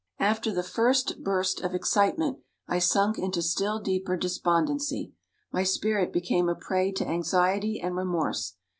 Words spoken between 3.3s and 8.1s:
still deeper despondency. My spirit became a prey to anxiety and